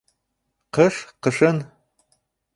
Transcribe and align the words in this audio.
Ҡыш, 0.77 1.03
ҡышын 1.27 1.61